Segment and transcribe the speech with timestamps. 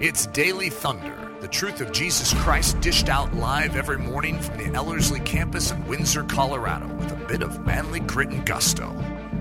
[0.00, 4.72] It's Daily Thunder, the truth of Jesus Christ dished out live every morning from the
[4.72, 8.94] Ellerslie campus in Windsor, Colorado, with a bit of manly grit and gusto.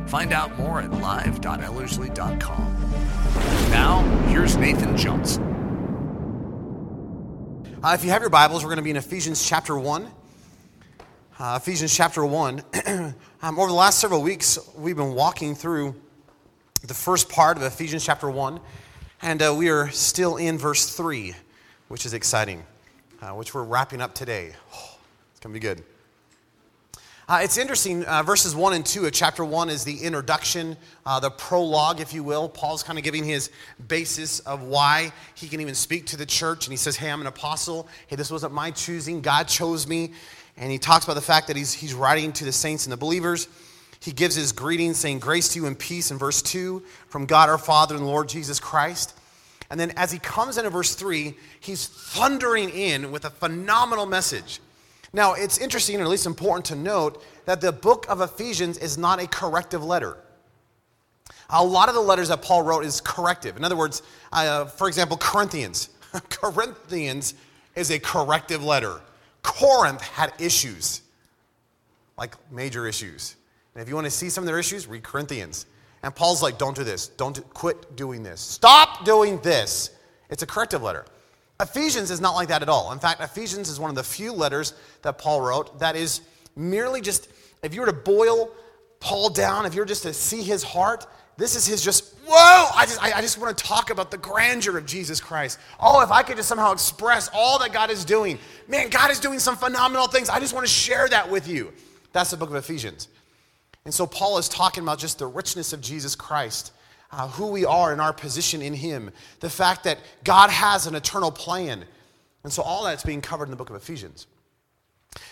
[0.07, 3.69] Find out more at live.ellerslie.com.
[3.69, 5.43] Now, here's Nathan Johnson.
[7.83, 10.09] Uh, if you have your Bibles, we're going to be in Ephesians chapter 1.
[11.37, 12.63] Uh, Ephesians chapter 1.
[13.43, 15.93] um, over the last several weeks, we've been walking through
[16.81, 18.59] the first part of Ephesians chapter 1.
[19.21, 21.33] And uh, we are still in verse 3,
[21.87, 22.63] which is exciting,
[23.19, 24.53] uh, which we're wrapping up today.
[24.75, 24.97] Oh,
[25.31, 25.83] it's going to be good.
[27.27, 31.19] Uh, it's interesting, uh, verses 1 and 2 of chapter 1 is the introduction, uh,
[31.19, 32.47] the prologue, if you will.
[32.47, 33.49] Paul's kind of giving his
[33.87, 36.67] basis of why he can even speak to the church.
[36.67, 37.87] And he says, Hey, I'm an apostle.
[38.05, 39.21] Hey, this wasn't my choosing.
[39.21, 40.13] God chose me.
[40.57, 42.97] And he talks about the fact that he's, he's writing to the saints and the
[42.97, 43.47] believers.
[43.99, 47.49] He gives his greeting, saying, Grace to you and peace in verse 2 from God
[47.49, 49.17] our Father and the Lord Jesus Christ.
[49.69, 54.59] And then as he comes into verse 3, he's thundering in with a phenomenal message.
[55.13, 58.97] Now, it's interesting, or at least important to note, that the book of Ephesians is
[58.97, 60.17] not a corrective letter.
[61.49, 63.57] A lot of the letters that Paul wrote is corrective.
[63.57, 65.89] In other words, uh, for example, Corinthians.
[66.29, 67.35] Corinthians
[67.75, 69.01] is a corrective letter.
[69.43, 71.01] Corinth had issues,
[72.17, 73.35] like major issues.
[73.77, 75.67] And if you want to see some of their issues, read Corinthians.
[76.01, 77.09] And Paul's like, don't do this.
[77.09, 78.41] Don't do, quit doing this.
[78.41, 79.91] Stop doing this.
[80.31, 81.05] It's a corrective letter.
[81.59, 82.91] Ephesians is not like that at all.
[82.91, 86.21] In fact, Ephesians is one of the few letters that Paul wrote that is
[86.55, 87.29] merely just,
[87.61, 88.49] if you were to boil
[88.99, 91.05] Paul down, if you were just to see his heart,
[91.37, 94.17] this is his just, whoa, I just, I, I just want to talk about the
[94.17, 95.59] grandeur of Jesus Christ.
[95.79, 98.39] Oh, if I could just somehow express all that God is doing.
[98.67, 100.29] Man, God is doing some phenomenal things.
[100.29, 101.71] I just want to share that with you.
[102.11, 103.07] That's the book of Ephesians.
[103.87, 106.73] And so Paul is talking about just the richness of Jesus Christ,
[107.09, 110.95] uh, who we are and our position in Him, the fact that God has an
[110.95, 111.85] eternal plan.
[112.43, 114.27] And so all that's being covered in the book of Ephesians.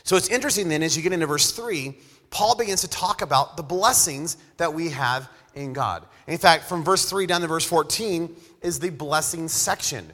[0.05, 1.97] So it's interesting then, as you get into verse 3,
[2.29, 6.05] Paul begins to talk about the blessings that we have in God.
[6.25, 10.09] In fact, from verse 3 down to verse 14 is the blessing section.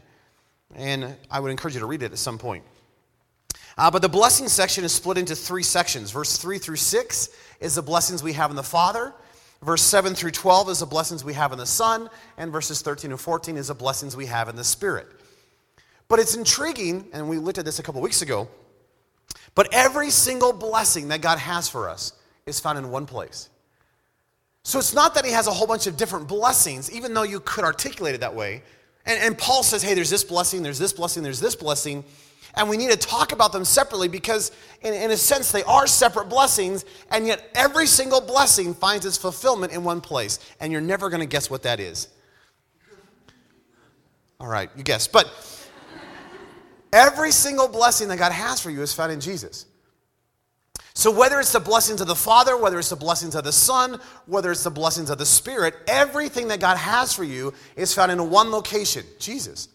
[0.74, 2.64] And I would encourage you to read it at some point.
[3.78, 6.12] Uh, but the blessing section is split into three sections.
[6.12, 9.14] Verse 3 through 6 is the blessings we have in the Father.
[9.64, 12.10] Verse 7 through 12 is the blessings we have in the Son.
[12.38, 15.08] And verses 13 and 14 is the blessings we have in the Spirit.
[16.08, 18.50] But it's intriguing, and we looked at this a couple weeks ago,
[19.56, 22.12] but every single blessing that God has for us
[22.46, 23.48] is found in one place.
[24.64, 27.40] So it's not that He has a whole bunch of different blessings, even though you
[27.40, 28.62] could articulate it that way.
[29.06, 32.04] And, and Paul says, hey, there's this blessing, there's this blessing, there's this blessing.
[32.56, 34.52] And we need to talk about them separately because,
[34.82, 39.18] in, in, a sense, they are separate blessings, and yet every single blessing finds its
[39.18, 40.40] fulfillment in one place.
[40.60, 42.10] And you're never going to guess what that is.
[44.40, 45.08] All right, you guess.
[45.08, 45.32] But
[46.92, 49.66] every single blessing that God has for you is found in Jesus.
[50.94, 54.00] So, whether it's the blessings of the Father, whether it's the blessings of the Son,
[54.26, 58.12] whether it's the blessings of the Spirit, everything that God has for you is found
[58.12, 59.70] in one location Jesus.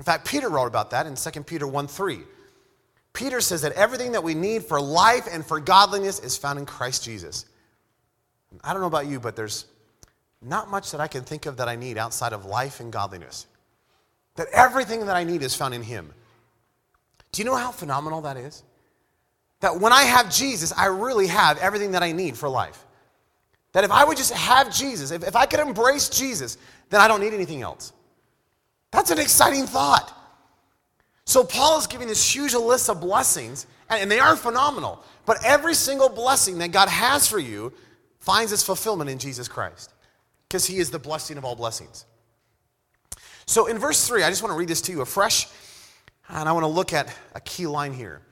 [0.00, 2.20] In fact, Peter wrote about that in 2 Peter 1 3.
[3.12, 6.64] Peter says that everything that we need for life and for godliness is found in
[6.64, 7.44] Christ Jesus.
[8.64, 9.66] I don't know about you, but there's
[10.40, 13.46] not much that I can think of that I need outside of life and godliness.
[14.36, 16.14] That everything that I need is found in Him.
[17.32, 18.62] Do you know how phenomenal that is?
[19.60, 22.86] That when I have Jesus, I really have everything that I need for life.
[23.72, 26.56] That if I would just have Jesus, if, if I could embrace Jesus,
[26.88, 27.92] then I don't need anything else.
[28.90, 30.16] That's an exciting thought.
[31.24, 35.02] So, Paul is giving this huge list of blessings, and they are phenomenal.
[35.26, 37.72] But every single blessing that God has for you
[38.18, 39.94] finds its fulfillment in Jesus Christ
[40.48, 42.04] because he is the blessing of all blessings.
[43.46, 45.46] So, in verse 3, I just want to read this to you afresh,
[46.28, 48.22] and I want to look at a key line here.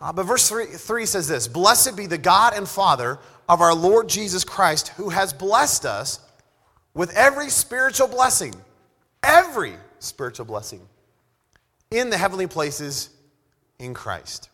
[0.00, 3.74] Uh, but verse 3, 3 says this Blessed be the God and Father of our
[3.74, 6.20] Lord Jesus Christ, who has blessed us
[6.94, 8.54] with every spiritual blessing
[9.22, 10.80] every spiritual blessing
[11.90, 13.10] in the heavenly places
[13.78, 14.48] in Christ.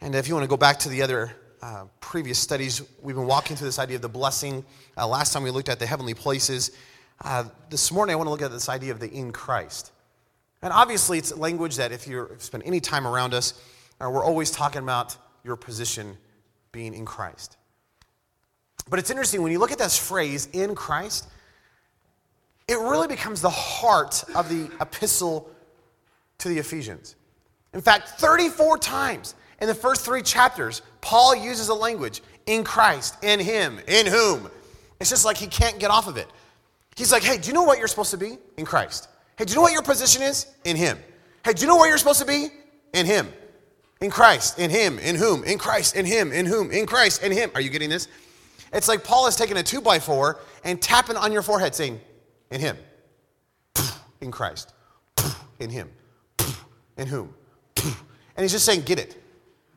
[0.00, 1.32] And if you want to go back to the other
[1.62, 4.64] uh, previous studies, we've been walking through this idea of the blessing.
[4.96, 6.70] Uh, last time we looked at the heavenly places.
[7.22, 9.92] Uh, this morning, I want to look at this idea of the in Christ.
[10.62, 13.62] And obviously, it's language that if you spend any time around us,
[14.00, 16.16] uh, we're always talking about your position
[16.72, 17.58] being in Christ.
[18.88, 21.28] But it's interesting when you look at this phrase, in Christ,
[22.70, 25.50] it really becomes the heart of the epistle
[26.38, 27.16] to the Ephesians.
[27.74, 33.16] In fact, 34 times in the first three chapters, Paul uses a language in Christ,
[33.24, 34.48] in Him, in whom.
[35.00, 36.28] It's just like he can't get off of it.
[36.94, 38.38] He's like, hey, do you know what you're supposed to be?
[38.56, 39.08] In Christ.
[39.36, 40.46] Hey, do you know what your position is?
[40.64, 40.96] In Him.
[41.44, 42.50] Hey, do you know where you're supposed to be?
[42.94, 43.32] In Him.
[44.00, 44.60] In Christ.
[44.60, 45.00] In Him.
[45.00, 45.42] In whom?
[45.42, 45.96] In Christ.
[45.96, 46.30] In Him.
[46.30, 46.70] In whom?
[46.70, 47.24] In Christ.
[47.24, 47.50] In Him.
[47.56, 48.06] Are you getting this?
[48.72, 52.00] It's like Paul is taking a two by four and tapping on your forehead saying,
[52.50, 52.76] In Him.
[54.20, 54.72] In Christ.
[55.58, 55.90] In Him.
[56.96, 57.34] In whom?
[57.76, 59.22] And he's just saying, Get it.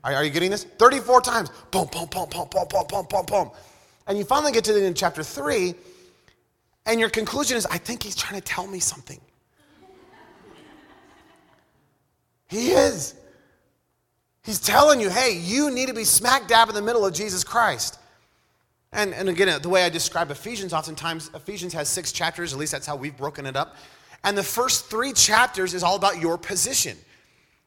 [0.03, 0.65] Are, you getting this?
[0.65, 1.49] 34 times.
[1.71, 3.51] Boom, boom, boom, boom, boom, boom, boom, boom, boom.
[4.05, 5.75] And you finally get to the end of chapter three,
[6.85, 9.19] and your conclusion is, I think he's trying to tell me something.
[12.47, 13.15] he is.
[14.43, 17.45] He's telling you, hey, you need to be smack dab in the middle of Jesus
[17.45, 17.97] Christ.
[18.93, 22.71] And, and again, the way I describe Ephesians, oftentimes Ephesians has six chapters, at least
[22.71, 23.75] that's how we've broken it up.
[24.23, 26.97] And the first three chapters is all about your position.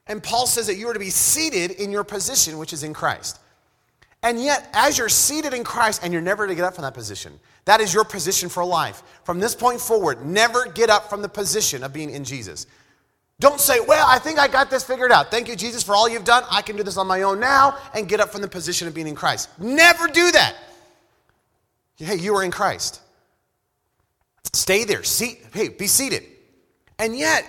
[0.06, 2.94] And Paul says that you are to be seated in your position, which is in
[2.94, 3.40] Christ.
[4.23, 6.94] And yet, as you're seated in Christ and you're never to get up from that
[6.94, 9.02] position, that is your position for life.
[9.25, 12.67] From this point forward, never get up from the position of being in Jesus.
[13.38, 15.31] Don't say, Well, I think I got this figured out.
[15.31, 16.44] Thank you, Jesus, for all you've done.
[16.50, 18.94] I can do this on my own now and get up from the position of
[18.94, 19.50] being in Christ.
[19.58, 20.55] Never do that.
[21.96, 23.00] Hey, you are in Christ.
[24.52, 25.02] Stay there.
[25.02, 26.22] Seat, hey, be seated.
[26.98, 27.46] And yet,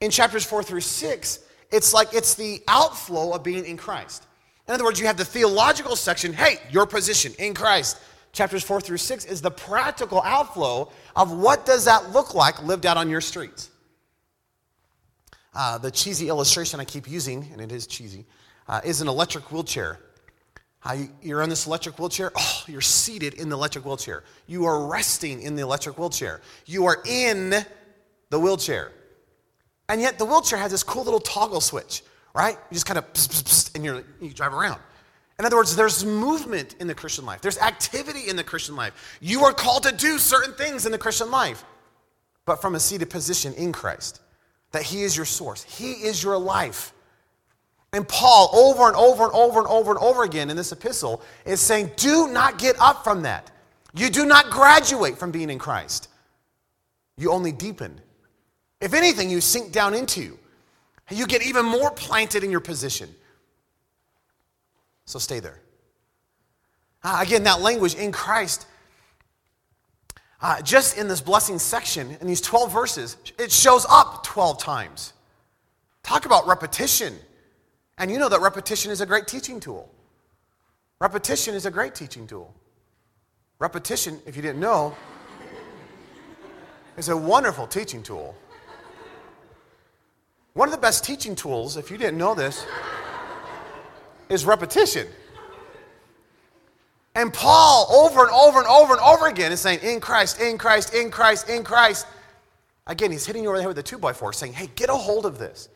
[0.00, 1.40] in chapters four through six,
[1.70, 4.26] it's like it's the outflow of being in Christ.
[4.68, 7.98] In other words, you have the theological section, hey, your position in Christ.
[8.32, 12.86] Chapters 4 through 6 is the practical outflow of what does that look like lived
[12.86, 13.68] out on your streets.
[15.54, 18.24] Uh, the cheesy illustration I keep using, and it is cheesy,
[18.68, 19.98] uh, is an electric wheelchair.
[20.84, 22.32] Uh, you're in this electric wheelchair.
[22.36, 24.24] Oh, you're seated in the electric wheelchair.
[24.46, 26.40] You are resting in the electric wheelchair.
[26.66, 27.54] You are in
[28.30, 28.90] the wheelchair.
[29.88, 32.02] And yet the wheelchair has this cool little toggle switch,
[32.34, 32.56] right?
[32.70, 33.04] You just kind of
[33.74, 34.80] and you're, you drive around.
[35.38, 37.40] In other words, there's movement in the Christian life.
[37.40, 39.18] There's activity in the Christian life.
[39.20, 41.64] You are called to do certain things in the Christian life,
[42.44, 44.20] but from a seated position in Christ.
[44.72, 45.62] That He is your source.
[45.64, 46.92] He is your life.
[47.92, 51.22] And Paul, over and over and over and over and over again in this epistle,
[51.44, 53.50] is saying, do not get up from that.
[53.94, 56.08] You do not graduate from being in Christ.
[57.18, 58.00] You only deepen
[58.82, 60.36] if anything, you sink down into.
[61.08, 63.08] You get even more planted in your position.
[65.04, 65.60] So stay there.
[67.04, 68.66] Uh, again, that language in Christ,
[70.40, 75.12] uh, just in this blessing section, in these 12 verses, it shows up 12 times.
[76.02, 77.14] Talk about repetition.
[77.98, 79.90] And you know that repetition is a great teaching tool.
[81.00, 82.54] Repetition is a great teaching tool.
[83.58, 84.96] Repetition, if you didn't know,
[86.96, 88.34] is a wonderful teaching tool.
[90.54, 92.66] One of the best teaching tools, if you didn't know this,
[94.28, 95.06] is repetition.
[97.14, 100.56] And Paul, over and over and over and over again, is saying, In Christ, in
[100.58, 102.06] Christ, in Christ, in Christ.
[102.86, 104.88] Again, he's hitting you over the head with a two by four, saying, Hey, get
[104.88, 105.68] a hold of this.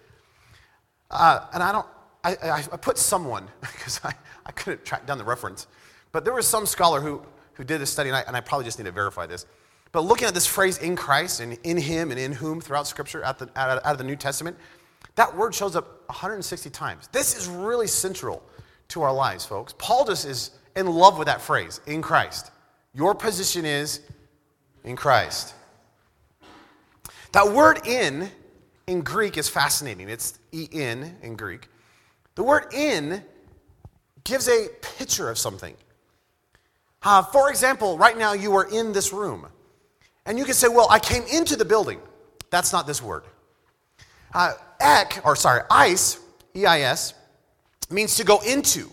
[1.10, 1.86] Uh, and I don't,
[2.32, 4.12] I, I, put someone, because I,
[4.44, 5.66] I couldn't track down the reference,
[6.12, 7.22] but there was some scholar who,
[7.54, 9.46] who did this study, and I, and I probably just need to verify this.
[9.92, 13.24] But looking at this phrase in Christ and in Him and in whom throughout Scripture
[13.24, 14.56] out, the, out, of the New Testament,
[15.14, 17.08] that word shows up 160 times.
[17.12, 18.42] This is really central
[18.88, 19.74] to our lives, folks.
[19.78, 22.50] Paul just is in love with that phrase, in Christ.
[22.92, 24.00] Your position is
[24.84, 25.54] in Christ.
[27.32, 28.30] That word in
[28.86, 30.08] in Greek is fascinating.
[30.08, 31.68] It's in in Greek.
[32.36, 33.22] The word in
[34.22, 35.74] gives a picture of something.
[37.02, 39.46] Uh, for example, right now you are in this room.
[40.26, 42.00] And you can say, well, I came into the building.
[42.50, 43.24] That's not this word.
[44.34, 46.20] Uh, ek, or sorry, ice,
[46.54, 47.14] E I S,
[47.90, 48.90] means to go into.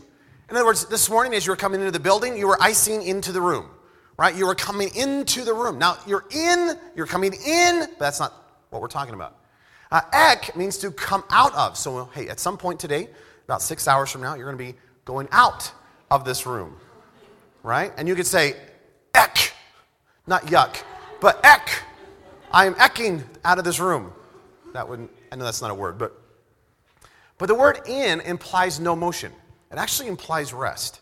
[0.49, 3.01] In other words, this morning as you were coming into the building, you were icing
[3.01, 3.65] into the room,
[4.17, 4.35] right?
[4.35, 5.79] You were coming into the room.
[5.79, 8.33] Now, you're in, you're coming in, but that's not
[8.69, 9.37] what we're talking about.
[9.91, 11.77] Uh, ek means to come out of.
[11.77, 13.09] So, hey, at some point today,
[13.45, 15.71] about six hours from now, you're going to be going out
[16.09, 16.75] of this room,
[17.63, 17.91] right?
[17.97, 18.55] And you could say,
[19.13, 19.53] Eck,
[20.27, 20.77] not yuck.
[21.19, 21.69] But Eck,
[22.51, 24.13] I am ecking out of this room.
[24.73, 26.19] That wouldn't, I know that's not a word, but,
[27.37, 29.31] but the word in implies no motion.
[29.71, 31.01] It actually implies rest.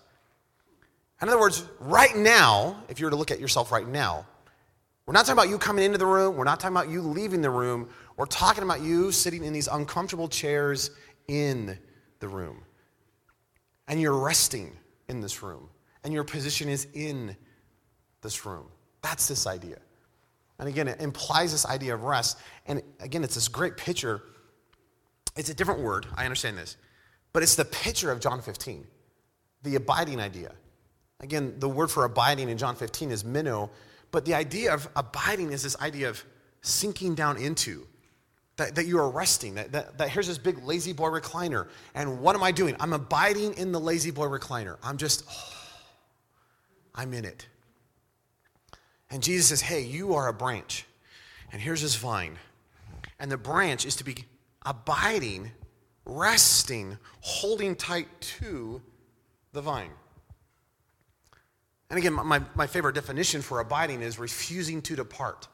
[1.21, 4.25] In other words, right now, if you were to look at yourself right now,
[5.05, 6.35] we're not talking about you coming into the room.
[6.35, 7.89] We're not talking about you leaving the room.
[8.17, 10.91] We're talking about you sitting in these uncomfortable chairs
[11.27, 11.77] in
[12.21, 12.63] the room.
[13.89, 14.77] And you're resting
[15.09, 15.67] in this room.
[16.03, 17.35] And your position is in
[18.21, 18.67] this room.
[19.01, 19.77] That's this idea.
[20.57, 22.37] And again, it implies this idea of rest.
[22.67, 24.21] And again, it's this great picture.
[25.35, 26.77] It's a different word, I understand this,
[27.33, 28.85] but it's the picture of John 15,
[29.63, 30.51] the abiding idea.
[31.21, 33.71] Again, the word for abiding in John 15 is meno,
[34.11, 36.23] but the idea of abiding is this idea of
[36.61, 37.87] sinking down into.
[38.57, 41.67] That, that you are resting, that, that, that here's this big La-Z-Boy recliner.
[41.95, 42.75] And what am I doing?
[42.79, 44.77] I'm abiding in the La-Z-Boy recliner.
[44.83, 45.53] I'm just, oh,
[46.95, 47.47] I'm in it.
[49.11, 50.85] And Jesus says, Hey, you are a branch,
[51.51, 52.37] and here's this vine.
[53.19, 54.15] And the branch is to be
[54.65, 55.51] abiding,
[56.05, 58.07] resting, holding tight
[58.39, 58.81] to
[59.53, 59.91] the vine.
[61.89, 65.49] And again, my, my favorite definition for abiding is refusing to depart.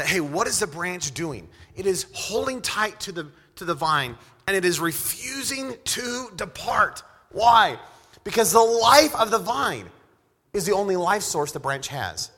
[0.00, 1.46] That, hey, what is the branch doing?
[1.76, 3.26] It is holding tight to the,
[3.56, 4.16] to the vine
[4.46, 7.02] and it is refusing to depart.
[7.32, 7.78] Why?
[8.24, 9.84] Because the life of the vine
[10.54, 12.30] is the only life source the branch has.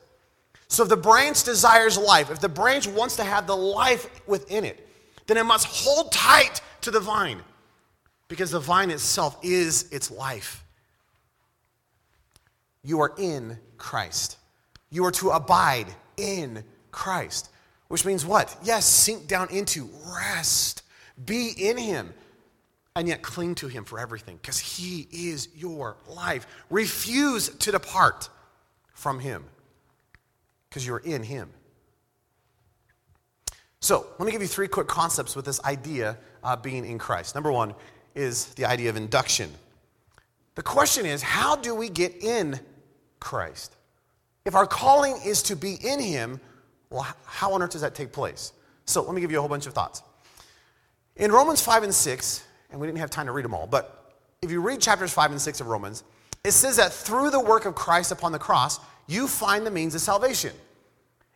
[0.66, 4.64] So if the branch desires life, if the branch wants to have the life within
[4.64, 4.84] it,
[5.28, 7.42] then it must hold tight to the vine
[8.26, 10.64] because the vine itself is its life.
[12.82, 14.38] You are in Christ.
[14.90, 17.50] You are to abide in Christ,
[17.92, 18.56] which means what?
[18.62, 20.82] Yes, sink down into, rest,
[21.26, 22.14] be in Him,
[22.96, 26.46] and yet cling to Him for everything because He is your life.
[26.70, 28.30] Refuse to depart
[28.94, 29.44] from Him
[30.70, 31.50] because you're in Him.
[33.80, 37.34] So, let me give you three quick concepts with this idea of being in Christ.
[37.34, 37.74] Number one
[38.14, 39.50] is the idea of induction.
[40.54, 42.58] The question is, how do we get in
[43.20, 43.76] Christ?
[44.46, 46.40] If our calling is to be in Him,
[46.92, 48.52] well, how on earth does that take place?
[48.84, 50.02] So let me give you a whole bunch of thoughts.
[51.16, 54.14] In Romans 5 and 6, and we didn't have time to read them all, but
[54.42, 56.04] if you read chapters 5 and 6 of Romans,
[56.44, 59.94] it says that through the work of Christ upon the cross, you find the means
[59.94, 60.52] of salvation.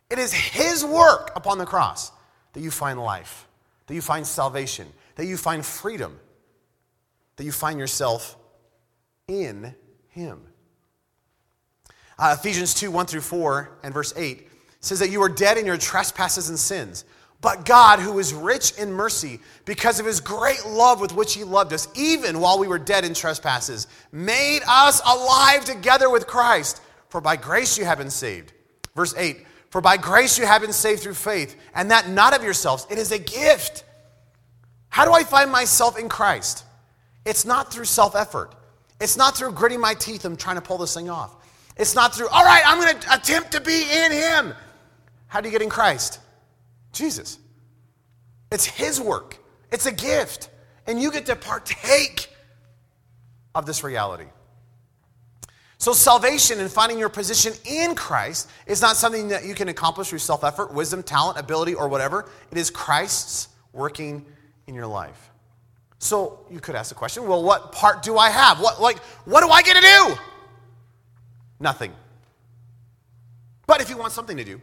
[0.09, 2.11] It is His work upon the cross
[2.53, 3.47] that you find life,
[3.87, 6.19] that you find salvation, that you find freedom,
[7.35, 8.35] that you find yourself
[9.27, 9.73] in
[10.09, 10.41] Him.
[12.19, 14.47] Uh, Ephesians 2 1 through 4 and verse 8
[14.79, 17.05] says that you are dead in your trespasses and sins.
[17.39, 21.43] But God, who is rich in mercy, because of his great love with which he
[21.43, 26.81] loved us, even while we were dead in trespasses, made us alive together with Christ.
[27.09, 28.53] For by grace you have been saved.
[28.95, 32.43] Verse 8 For by grace you have been saved through faith, and that not of
[32.43, 33.83] yourselves, it is a gift.
[34.89, 36.63] How do I find myself in Christ?
[37.23, 38.55] It's not through self effort,
[38.99, 41.35] it's not through gritting my teeth and trying to pull this thing off.
[41.77, 44.55] It's not through, all right, I'm going to attempt to be in him.
[45.27, 46.19] How do you get in Christ?
[46.91, 47.37] Jesus.
[48.51, 49.37] It's His work,
[49.71, 50.49] it's a gift.
[50.85, 52.29] And you get to partake
[53.53, 54.27] of this reality.
[55.79, 60.09] So, salvation and finding your position in Christ is not something that you can accomplish
[60.09, 62.29] through self effort, wisdom, talent, ability, or whatever.
[62.51, 64.25] It is Christ's working
[64.65, 65.29] in your life.
[65.99, 68.59] So, you could ask the question well, what part do I have?
[68.59, 70.21] What, like, what do I get to do?
[71.59, 71.93] Nothing.
[73.67, 74.61] But if you want something to do,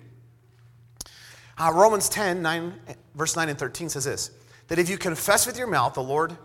[1.58, 2.75] uh, Romans 10, 9,
[3.14, 4.30] verse 9 and 13 says this
[4.68, 6.37] that if you confess with your mouth the Lord,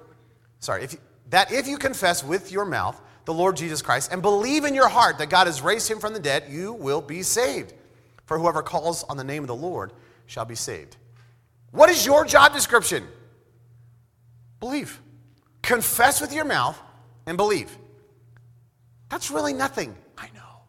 [0.59, 0.99] sorry, if you,
[1.29, 4.89] that if you confess with your mouth the Lord Jesus Christ and believe in your
[4.89, 7.73] heart that God has raised him from the dead, you will be saved.
[8.25, 9.93] For whoever calls on the name of the Lord
[10.25, 10.97] shall be saved.
[11.71, 13.07] What is your job description?
[14.59, 14.99] Believe.
[15.61, 16.79] Confess with your mouth
[17.25, 17.77] and believe.
[19.09, 19.95] That's really nothing.
[20.17, 20.61] I know.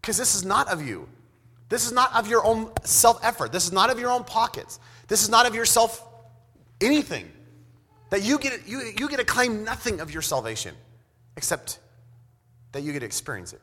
[0.00, 1.08] Because this is not of you.
[1.74, 3.50] This is not of your own self effort.
[3.50, 4.78] This is not of your own pockets.
[5.08, 6.06] This is not of yourself
[6.80, 7.28] anything.
[8.10, 10.76] That you get, you, you get to claim nothing of your salvation
[11.36, 11.80] except
[12.70, 13.60] that you get to experience it.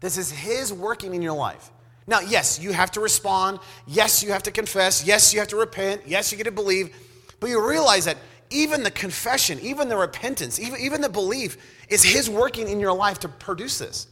[0.00, 1.70] This is His working in your life.
[2.06, 3.58] Now, yes, you have to respond.
[3.86, 5.06] Yes, you have to confess.
[5.06, 6.04] Yes, you have to repent.
[6.06, 6.96] Yes, you get to believe.
[7.38, 8.16] But you realize that
[8.48, 11.58] even the confession, even the repentance, even, even the belief
[11.90, 14.06] is His working in your life to produce this.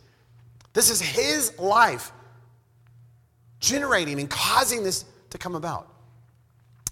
[0.75, 2.13] This is His life
[3.63, 5.89] generating and causing this to come about.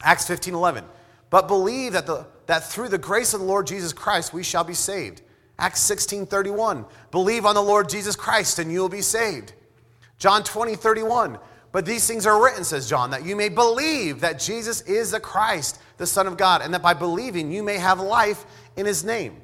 [0.02, 0.84] Acts 15 11.
[1.28, 4.64] But believe that, the, that through the grace of the Lord Jesus Christ we shall
[4.64, 5.20] be saved.
[5.58, 6.86] Acts 16 31.
[7.10, 9.52] Believe on the Lord Jesus Christ and you will be saved.
[10.18, 11.38] John 20 31.
[11.72, 15.20] But these things are written, says John, that you may believe that Jesus is the
[15.20, 18.44] Christ, the Son of God, and that by believing you may have life
[18.76, 19.40] in his name.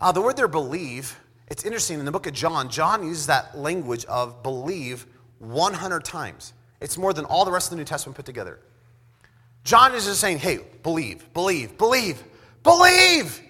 [0.00, 2.00] Uh, the word there, believe, it's interesting.
[2.00, 5.06] In the book of John, John uses that language of believe
[5.42, 6.52] 100 times.
[6.80, 8.58] It's more than all the rest of the New Testament put together.
[9.64, 12.22] John is just saying, hey, believe, believe, believe,
[12.62, 13.40] believe.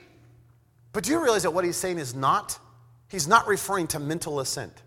[0.92, 2.58] But do you realize that what he's saying is not,
[3.08, 4.82] he's not referring to mental assent.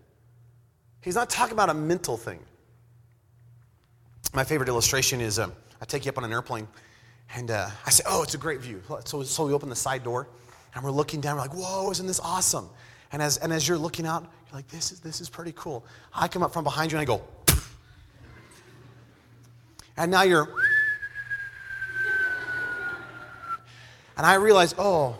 [1.00, 2.40] He's not talking about a mental thing.
[4.34, 6.68] My favorite illustration is um, I take you up on an airplane
[7.34, 8.82] and uh, I say, oh, it's a great view.
[9.04, 10.28] So, so we open the side door
[10.74, 12.68] and we're looking down, we're like, whoa, isn't this awesome?
[13.12, 15.84] And as, and as you're looking out, like, this is, this is pretty cool.
[16.14, 17.20] I come up from behind you and I go,
[19.98, 20.48] and now you're,
[24.16, 25.18] and I realize, oh,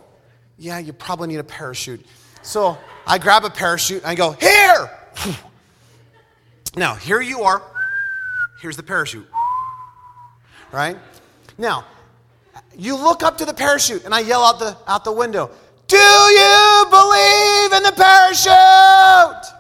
[0.57, 2.07] yeah, you probably need a parachute.
[2.41, 4.91] So I grab a parachute and I go, here!
[6.79, 7.63] Now, here you are.
[8.61, 9.27] Here's the parachute.
[10.73, 10.99] Right?
[11.57, 11.87] Now,
[12.77, 15.51] you look up to the parachute and I yell out the, out the window,
[15.87, 19.53] Do you believe in the parachute?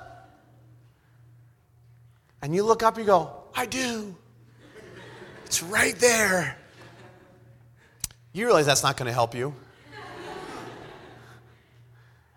[2.43, 4.15] And you look up, you go, I do.
[5.45, 6.57] It's right there.
[8.33, 9.55] You realize that's not going to help you.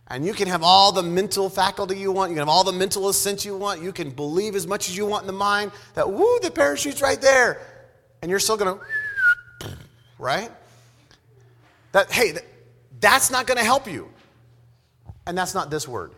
[0.07, 2.31] And you can have all the mental faculty you want.
[2.31, 3.83] You can have all the mental assent you want.
[3.83, 7.01] You can believe as much as you want in the mind that, woo, the parachute's
[7.01, 7.61] right there.
[8.21, 9.67] And you're still going to,
[10.17, 10.49] right?
[11.91, 12.33] That, hey,
[12.99, 14.09] that's not going to help you.
[15.29, 16.13] And that's not this word.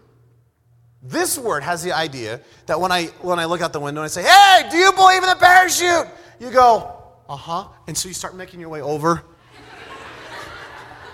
[1.03, 4.05] This word has the idea that when I, when I look out the window and
[4.05, 6.07] I say, hey, do you believe in the parachute?
[6.39, 6.95] You go,
[7.27, 7.67] uh huh.
[7.87, 9.21] And so you start making your way over.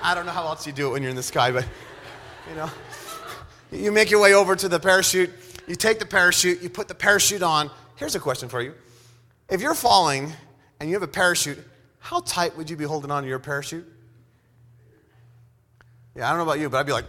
[0.03, 1.67] I don't know how else you do it when you're in the sky, but
[2.47, 2.69] you know,
[3.71, 5.31] you make your way over to the parachute,
[5.67, 7.71] you take the parachute, you put the parachute on.
[7.95, 8.75] Here's a question for you.
[9.49, 10.33] If you're falling
[10.79, 11.57] and you have a parachute,
[11.97, 13.91] how tight would you be holding on to your parachute?
[16.13, 17.05] Yeah, I don't know about you, but I'd be like,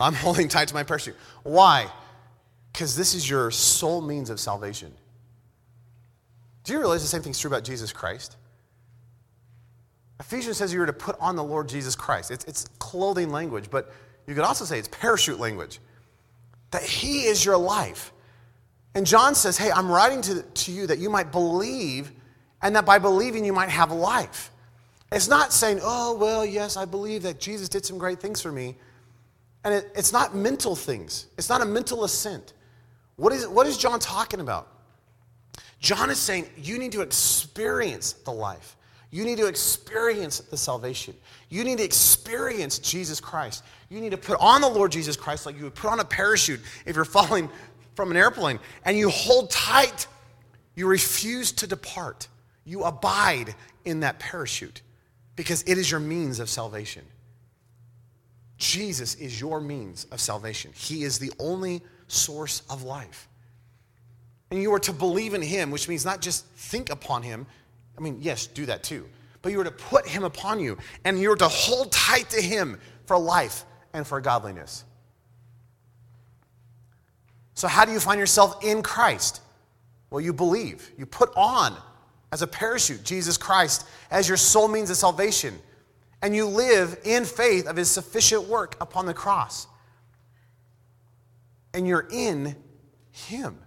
[0.00, 1.16] I'm holding tight to my parachute.
[1.42, 1.90] Why?
[2.72, 4.92] Because this is your sole means of salvation.
[6.64, 8.36] Do you realize the same thing's true about Jesus Christ?
[10.18, 12.30] Ephesians says you were to put on the Lord Jesus Christ.
[12.30, 13.92] It's, it's clothing language, but
[14.26, 15.78] you could also say it's parachute language.
[16.70, 18.12] That He is your life.
[18.94, 22.10] And John says, Hey, I'm writing to, to you that you might believe,
[22.62, 24.50] and that by believing you might have life.
[25.12, 28.50] It's not saying, Oh, well, yes, I believe that Jesus did some great things for
[28.50, 28.76] me.
[29.66, 32.52] And it, it's not mental things, it's not a mental assent.
[33.16, 34.68] What is, what is John talking about?
[35.80, 38.76] John is saying you need to experience the life.
[39.10, 41.14] You need to experience the salvation.
[41.48, 43.64] You need to experience Jesus Christ.
[43.88, 46.04] You need to put on the Lord Jesus Christ like you would put on a
[46.04, 47.48] parachute if you're falling
[47.96, 48.60] from an airplane.
[48.84, 50.06] And you hold tight.
[50.76, 52.28] You refuse to depart.
[52.64, 54.82] You abide in that parachute
[55.34, 57.02] because it is your means of salvation.
[58.58, 60.72] Jesus is your means of salvation.
[60.74, 63.28] He is the only source of life.
[64.50, 67.46] And you are to believe in him, which means not just think upon him,
[67.98, 69.06] I mean, yes, do that too.
[69.42, 72.40] But you are to put him upon you, and you are to hold tight to
[72.40, 74.84] him for life and for godliness.
[77.54, 79.40] So, how do you find yourself in Christ?
[80.10, 80.90] Well, you believe.
[80.98, 81.76] You put on
[82.32, 85.58] as a parachute Jesus Christ as your sole means of salvation.
[86.22, 89.66] And you live in faith of his sufficient work upon the cross.
[91.74, 92.56] And you're in
[93.10, 93.58] him.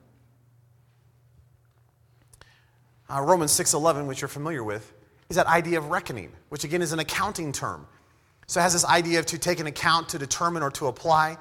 [3.10, 4.94] uh, Romans 6.11, which you're familiar with,
[5.30, 7.88] is that idea of reckoning, which again is an accounting term.
[8.48, 11.38] So it has this idea of to take an account, to determine, or to apply.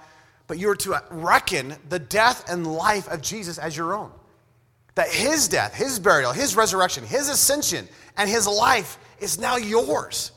[0.46, 4.10] But you're to reckon the death and life of Jesus as your own.
[4.94, 10.32] That his death, his burial, his resurrection, his ascension, and his life is now yours.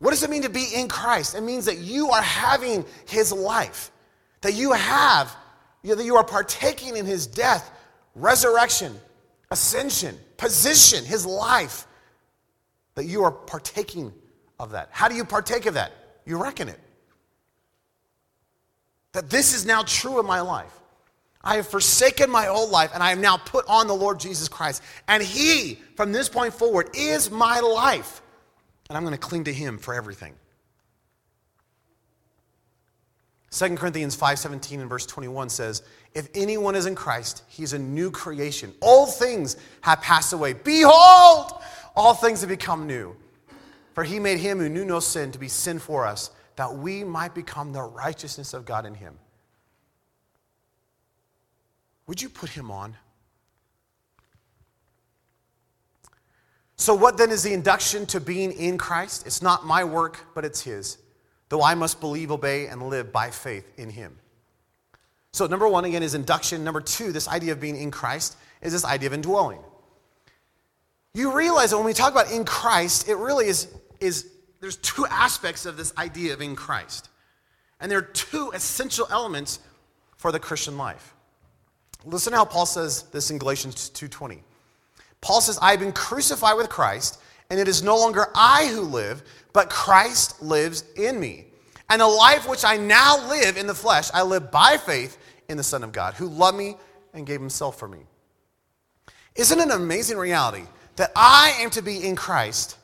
[0.00, 1.34] What does it mean to be in Christ?
[1.34, 3.92] It means that you are having his life,
[4.40, 5.34] that you have,
[5.84, 7.70] that you are partaking in his death
[8.16, 8.92] resurrection,
[9.50, 11.86] ascension, position, his life,
[12.94, 14.12] that you are partaking
[14.58, 14.88] of that.
[14.90, 15.92] How do you partake of that?
[16.24, 16.80] You reckon it.
[19.12, 20.72] That this is now true in my life.
[21.42, 24.48] I have forsaken my old life and I have now put on the Lord Jesus
[24.48, 24.82] Christ.
[25.08, 28.22] And He, from this point forward, is my life.
[28.90, 30.34] And I'm going to cling to Him for everything.
[33.52, 38.10] 2 Corinthians 5:17 and verse 21 says, "If anyone is in Christ, he's a new
[38.10, 38.74] creation.
[38.80, 40.54] All things have passed away.
[40.54, 41.62] Behold,
[41.94, 43.16] all things have become new.
[43.94, 47.04] For he made him who knew no sin to be sin for us, that we
[47.04, 49.20] might become the righteousness of God in him."
[52.08, 52.96] Would you put him on?
[56.80, 59.26] So, what then is the induction to being in Christ?
[59.26, 60.96] It's not my work, but it's his
[61.50, 64.16] though I must believe, obey, and live by faith in him.
[65.34, 66.64] So, number one, again, is induction.
[66.64, 69.58] Number two, this idea of being in Christ is this idea of indwelling.
[71.12, 73.68] You realize that when we talk about in Christ, it really is,
[74.00, 77.10] is there's two aspects of this idea of in Christ.
[77.80, 79.58] And there are two essential elements
[80.16, 81.14] for the Christian life.
[82.06, 84.44] Listen to how Paul says this in Galatians 2:20.
[85.20, 88.82] Paul says, I have been crucified with Christ, and it is no longer I who
[88.82, 91.46] live, but Christ lives in me.
[91.88, 95.56] And the life which I now live in the flesh, I live by faith in
[95.56, 96.76] the Son of God, who loved me
[97.12, 97.98] and gave himself for me.
[99.34, 100.64] Isn't it an amazing reality
[100.96, 102.76] that I am to be in Christ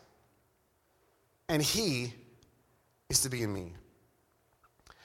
[1.48, 2.12] and he
[3.08, 3.72] is to be in me?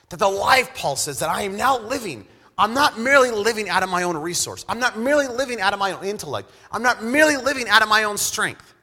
[0.08, 2.26] That the life, Paul says, that I am now living,
[2.58, 4.64] I'm not merely living out of my own resource.
[4.68, 6.50] I'm not merely living out of my own intellect.
[6.70, 8.74] I'm not merely living out of my own strength.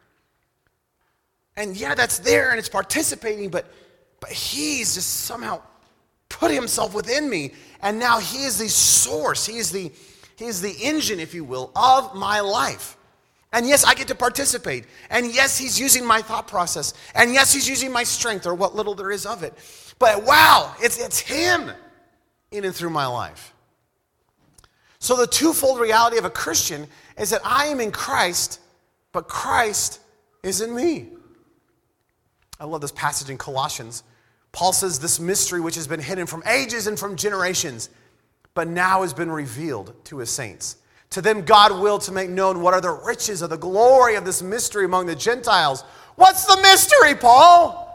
[1.55, 3.71] And yeah, that's there and it's participating, but
[4.19, 5.61] but he's just somehow
[6.27, 7.53] put himself within me.
[7.81, 9.91] And now he is the source, he is the,
[10.35, 12.97] he is the engine, if you will, of my life.
[13.51, 14.85] And yes, I get to participate.
[15.09, 16.93] And yes, he's using my thought process.
[17.15, 19.53] And yes, he's using my strength or what little there is of it.
[19.97, 21.71] But wow, it's, it's him
[22.51, 23.53] in and through my life.
[24.99, 28.59] So the twofold reality of a Christian is that I am in Christ,
[29.11, 29.99] but Christ
[30.43, 31.07] is in me.
[32.59, 34.03] I love this passage in Colossians
[34.51, 37.89] Paul says this mystery, which has been hidden from ages and from generations,
[38.53, 40.77] but now has been revealed to his saints.
[41.11, 44.25] To them, God willed to make known what are the riches of the glory of
[44.25, 45.83] this mystery among the Gentiles.
[46.15, 47.85] What's the mystery, Paul?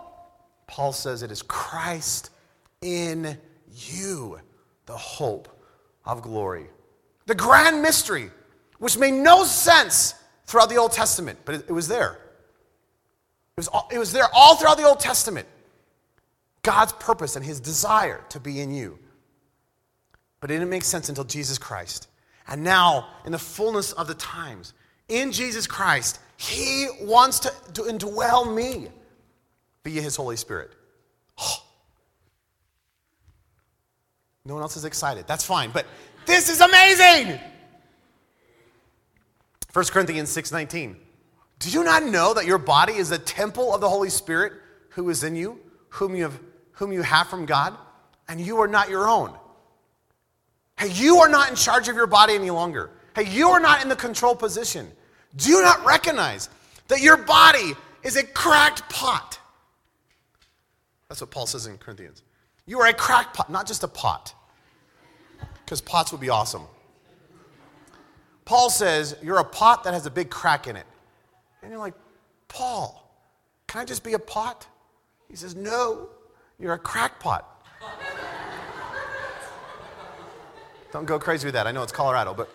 [0.66, 2.30] Paul says it is Christ
[2.80, 3.38] in
[3.72, 4.40] you,
[4.86, 5.48] the hope
[6.04, 6.66] of glory.
[7.26, 8.30] The grand mystery,
[8.78, 10.14] which made no sense
[10.46, 12.18] throughout the Old Testament, but it, it was there.
[13.56, 15.46] It was, it was there all throughout the Old Testament.
[16.62, 18.98] God's purpose and his desire to be in you.
[20.40, 22.08] But it didn't make sense until Jesus Christ.
[22.48, 24.74] And now, in the fullness of the times,
[25.08, 28.88] in Jesus Christ, he wants to, to indwell me
[29.84, 30.72] via his Holy Spirit.
[31.38, 31.56] Oh.
[34.46, 35.26] No one else is excited.
[35.26, 35.86] That's fine, but
[36.26, 37.38] this is amazing.
[39.72, 40.96] 1 Corinthians 6:19.
[41.58, 44.52] Do you not know that your body is a temple of the Holy Spirit
[44.90, 46.38] who is in you, whom you have
[46.74, 47.76] whom you have from God,
[48.28, 49.32] and you are not your own.
[50.76, 52.90] Hey, you are not in charge of your body any longer.
[53.14, 54.90] Hey, you are not in the control position.
[55.36, 56.48] Do you not recognize
[56.88, 59.38] that your body is a cracked pot?
[61.08, 62.22] That's what Paul says in Corinthians.
[62.66, 64.34] You are a cracked pot, not just a pot,
[65.64, 66.62] because pots would be awesome.
[68.44, 70.86] Paul says you're a pot that has a big crack in it.
[71.62, 71.94] And you're like,
[72.48, 73.10] Paul,
[73.66, 74.66] can I just be a pot?
[75.28, 76.10] He says, No,
[76.58, 77.66] you're a crackpot.
[80.92, 81.66] Don't go crazy with that.
[81.66, 82.48] I know it's Colorado, but.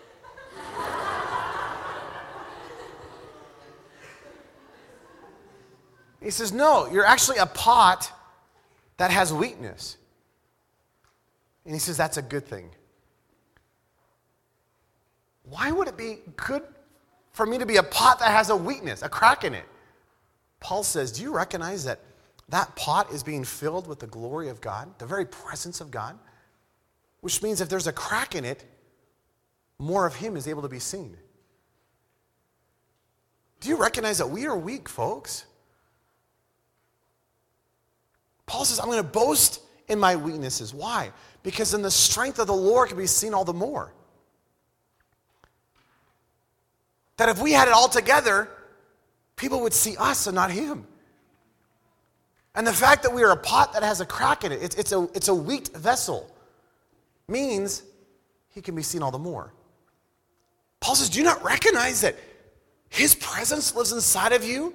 [6.22, 8.12] He says, No, you're actually a pot
[8.98, 9.96] that has weakness.
[11.64, 12.70] And he says, That's a good thing.
[15.50, 16.62] Why would it be good
[17.32, 19.66] for me to be a pot that has a weakness, a crack in it?
[20.60, 22.00] Paul says, Do you recognize that
[22.48, 26.18] that pot is being filled with the glory of God, the very presence of God,
[27.20, 28.64] which means if there's a crack in it,
[29.78, 31.16] more of Him is able to be seen.
[33.60, 35.44] Do you recognize that we are weak, folks?
[38.46, 40.72] Paul says, I'm going to boast in my weaknesses.
[40.72, 41.12] Why?
[41.42, 43.92] Because in the strength of the Lord can be seen all the more.
[47.20, 48.48] That if we had it all together,
[49.36, 50.86] people would see us and not Him.
[52.54, 54.74] And the fact that we are a pot that has a crack in it, it's,
[54.76, 56.34] it's, a, it's a weak vessel,
[57.28, 57.82] means
[58.48, 59.52] he can be seen all the more.
[60.80, 62.16] Paul says, Do you not recognize that
[62.88, 64.74] his presence lives inside of you?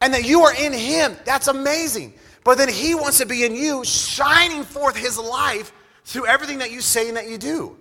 [0.00, 1.16] And that you are in him?
[1.24, 2.14] That's amazing.
[2.44, 5.72] But then he wants to be in you, shining forth his life
[6.04, 7.76] through everything that you say and that you do.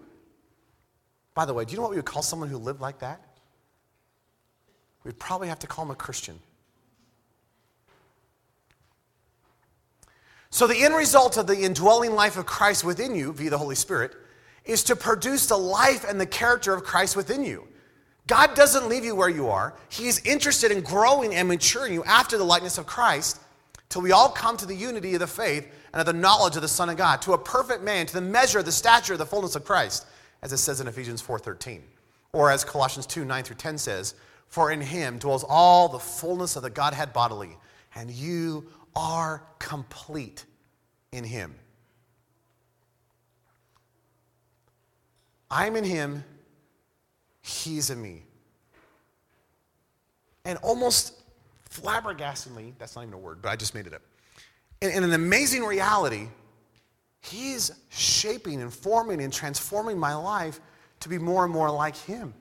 [1.33, 3.21] By the way, do you know what we would call someone who lived like that?
[5.03, 6.39] We'd probably have to call him a Christian.
[10.49, 13.75] So, the end result of the indwelling life of Christ within you via the Holy
[13.75, 14.13] Spirit
[14.65, 17.67] is to produce the life and the character of Christ within you.
[18.27, 19.73] God doesn't leave you where you are.
[19.89, 23.39] He is interested in growing and maturing you after the likeness of Christ
[23.89, 26.61] till we all come to the unity of the faith and of the knowledge of
[26.61, 29.19] the Son of God, to a perfect man, to the measure of the stature of
[29.19, 30.05] the fullness of Christ,
[30.43, 31.81] as it says in Ephesians 4:13.
[32.33, 34.15] Or as Colossians 2, 9 through 10 says,
[34.47, 37.57] For in him dwells all the fullness of the Godhead bodily,
[37.95, 40.45] and you are complete
[41.11, 41.55] in Him.
[45.49, 46.23] I'm in Him,
[47.41, 48.23] He's in me.
[50.45, 51.21] And almost
[51.69, 54.01] flabbergastingly, that's not even a word, but I just made it up.
[54.81, 56.27] In, in an amazing reality,
[57.23, 60.59] He's shaping and forming and transforming my life
[60.99, 62.33] to be more and more like Him.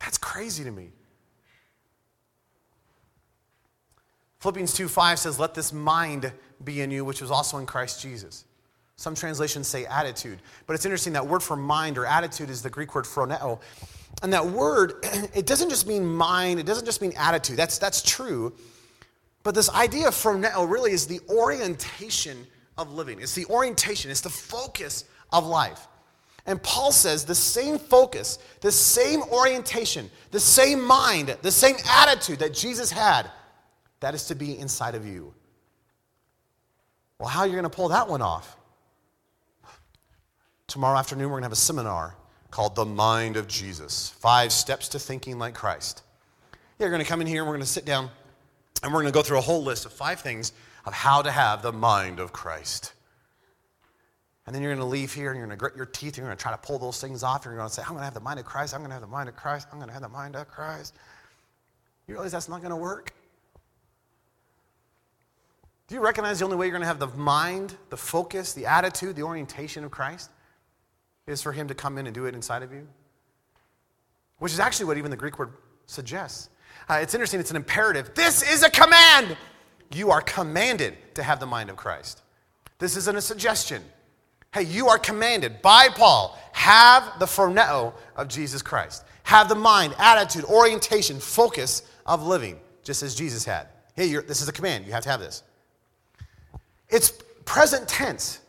[0.00, 0.90] That's crazy to me.
[4.40, 8.02] Philippians 2 5 says, Let this mind be in you, which was also in Christ
[8.02, 8.44] Jesus.
[8.96, 10.40] Some translations say attitude.
[10.66, 13.60] But it's interesting that word for mind or attitude is the Greek word phroneo.
[14.22, 14.94] And that word,
[15.34, 17.56] it doesn't just mean mind, it doesn't just mean attitude.
[17.56, 18.52] That's, that's true.
[19.46, 23.20] But this idea of phroneo really is the orientation of living.
[23.20, 25.86] It's the orientation, it's the focus of life.
[26.46, 32.40] And Paul says the same focus, the same orientation, the same mind, the same attitude
[32.40, 33.30] that Jesus had,
[34.00, 35.32] that is to be inside of you.
[37.20, 38.56] Well, how are you going to pull that one off?
[40.66, 42.16] Tomorrow afternoon, we're going to have a seminar
[42.50, 46.02] called The Mind of Jesus Five Steps to Thinking Like Christ.
[46.80, 48.10] You're going to come in here and we're going to sit down
[48.86, 50.52] and we're going to go through a whole list of five things
[50.84, 52.92] of how to have the mind of Christ.
[54.46, 56.18] And then you're going to leave here and you're going to grit your teeth and
[56.18, 57.44] you're going to try to pull those things off.
[57.44, 58.74] And you're going to say, I'm going to have the mind of Christ.
[58.74, 59.66] I'm going to have the mind of Christ.
[59.72, 60.94] I'm going to have the mind of Christ.
[62.06, 63.12] You realize that's not going to work?
[65.88, 68.66] Do you recognize the only way you're going to have the mind, the focus, the
[68.66, 70.30] attitude, the orientation of Christ
[71.26, 72.86] is for Him to come in and do it inside of you?
[74.38, 75.54] Which is actually what even the Greek word
[75.86, 76.50] suggests.
[76.88, 78.14] Uh, it's interesting, it's an imperative.
[78.14, 79.36] This is a command.
[79.92, 82.22] You are commanded to have the mind of Christ.
[82.78, 83.82] This isn't a suggestion.
[84.52, 89.04] Hey, you are commanded by Paul, have the phroneo of Jesus Christ.
[89.24, 93.68] Have the mind, attitude, orientation, focus of living, just as Jesus had.
[93.94, 94.86] Hey, this is a command.
[94.86, 95.42] You have to have this.
[96.88, 97.12] It's
[97.44, 98.40] present tense.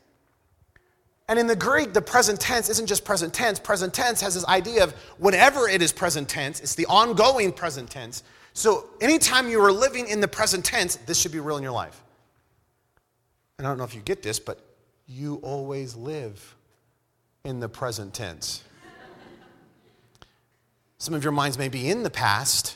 [1.29, 3.59] And in the Greek, the present tense isn't just present tense.
[3.59, 7.89] Present tense has this idea of whenever it is present tense, it's the ongoing present
[7.89, 8.23] tense.
[8.53, 11.73] So anytime you are living in the present tense, this should be real in your
[11.73, 12.01] life.
[13.57, 14.59] And I don't know if you get this, but
[15.05, 16.55] you always live
[17.43, 18.63] in the present tense.
[20.99, 22.75] Some of your minds may be in the past,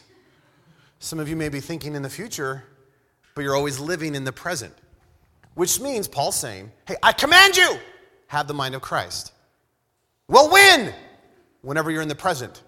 [1.00, 2.64] some of you may be thinking in the future,
[3.34, 4.74] but you're always living in the present.
[5.56, 7.78] Which means Paul's saying, hey, I command you,
[8.32, 9.34] have the mind of Christ.
[10.30, 10.94] Well, when?
[11.64, 12.64] Whenever you're in the present.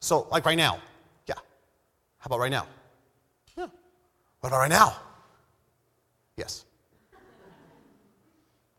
[0.00, 0.80] So, like right now.
[1.26, 1.36] Yeah.
[2.18, 2.66] How about right now?
[3.56, 3.68] Yeah.
[4.40, 4.94] What about right now?
[6.36, 6.66] Yes.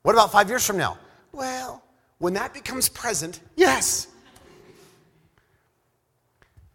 [0.03, 0.99] What about five years from now?
[1.31, 1.81] Well,
[2.19, 4.05] when that becomes present, yes.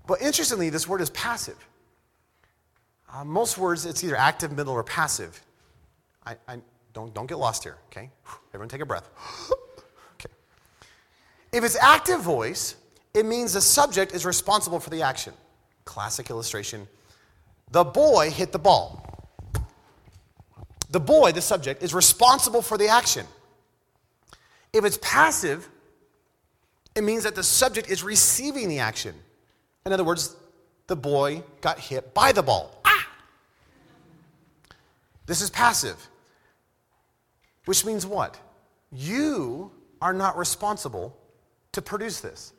[0.05, 1.65] But interestingly, this word is passive.
[3.09, 5.41] Uh, most words, it's either active, middle, or passive.
[6.27, 6.59] I, I,
[6.93, 8.11] don't, don't get lost here, okay?
[8.51, 9.09] Everyone take a breath.
[10.15, 10.33] okay.
[11.53, 12.77] If it's active voice,
[13.15, 15.33] it means the subject is responsible for the action.
[15.85, 16.87] Classic illustration.
[17.71, 19.07] The boy hit the ball.
[20.91, 23.27] The boy, the subject, is responsible for the action.
[24.73, 25.69] If it's passive,
[26.95, 29.15] it means that the subject is receiving the action.
[29.87, 30.37] In other words,
[30.87, 32.79] the boy got hit by the ball.
[32.85, 33.09] Ah!
[35.25, 35.97] This is passive.
[37.65, 38.39] Which means what?
[38.91, 39.71] You
[40.01, 41.17] are not responsible
[41.73, 42.53] to produce this.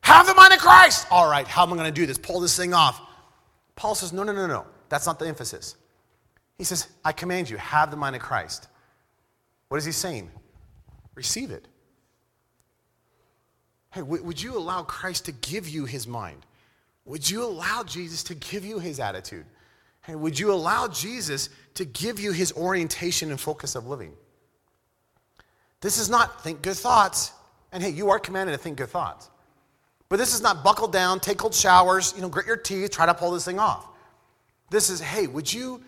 [0.00, 1.06] Have the mind of Christ.
[1.10, 2.18] All right, how am I going to do this?
[2.18, 3.00] Pull this thing off.
[3.74, 4.66] Paul says, no, no, no, no.
[4.88, 5.76] That's not the emphasis.
[6.58, 8.68] He says, I command you, have the mind of Christ.
[9.68, 10.30] What is he saying?
[11.14, 11.66] Receive it.
[13.90, 16.46] Hey, w- would you allow Christ to give you his mind?
[17.04, 19.44] Would you allow Jesus to give you his attitude?
[20.06, 24.12] Hey, would you allow Jesus to give you his orientation and focus of living?
[25.80, 27.32] This is not think good thoughts.
[27.72, 29.28] And hey, you are commanded to think good thoughts.
[30.08, 33.06] But this is not buckle down, take cold showers, you know, grit your teeth, try
[33.06, 33.88] to pull this thing off.
[34.70, 35.82] This is, hey, would you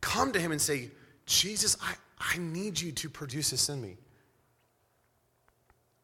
[0.00, 0.90] come to him and say,
[1.26, 3.96] Jesus, I, I need you to produce this in me.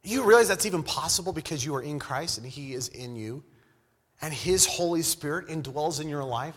[0.05, 3.43] You realize that's even possible because you are in Christ and he is in you,
[4.23, 6.57] and his Holy Spirit indwells in your life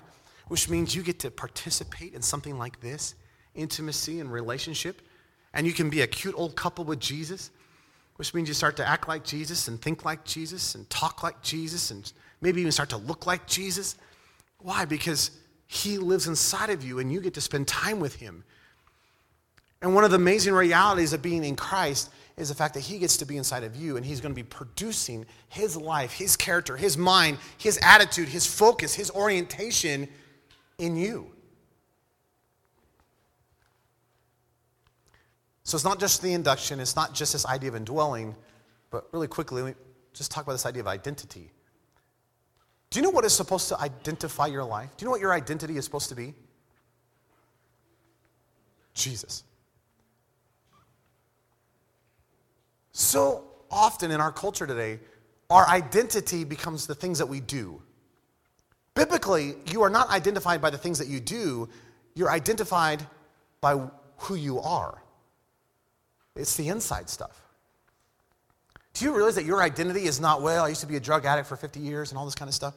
[0.49, 3.15] which means you get to participate in something like this
[3.55, 5.01] intimacy and relationship.
[5.53, 7.51] And you can be a cute old couple with Jesus,
[8.17, 11.41] which means you start to act like Jesus and think like Jesus and talk like
[11.41, 13.95] Jesus and maybe even start to look like Jesus.
[14.59, 14.85] Why?
[14.85, 15.31] Because
[15.67, 18.43] he lives inside of you and you get to spend time with him.
[19.81, 22.97] And one of the amazing realities of being in Christ is the fact that he
[22.97, 26.35] gets to be inside of you and he's going to be producing his life, his
[26.35, 30.07] character, his mind, his attitude, his focus, his orientation
[30.79, 31.31] in you.
[35.63, 38.35] So it's not just the induction, it's not just this idea of indwelling,
[38.89, 39.81] but really quickly, let me
[40.13, 41.51] just talk about this idea of identity.
[42.89, 44.89] Do you know what is supposed to identify your life?
[44.97, 46.33] Do you know what your identity is supposed to be?
[48.95, 49.43] Jesus.
[52.91, 54.99] So often in our culture today,
[55.51, 57.81] our identity becomes the things that we do
[58.99, 61.69] Biblically, you are not identified by the things that you do,
[62.15, 63.01] you're identified
[63.61, 63.81] by
[64.17, 65.01] who you are.
[66.35, 67.41] It's the inside stuff.
[68.93, 71.23] Do you realize that your identity is not, well, I used to be a drug
[71.25, 72.73] addict for 50 years and all this kind of stuff?